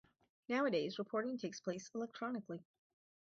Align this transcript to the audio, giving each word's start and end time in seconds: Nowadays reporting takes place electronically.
Nowadays 0.49 0.97
reporting 0.97 1.37
takes 1.37 1.61
place 1.61 1.91
electronically. 1.93 2.65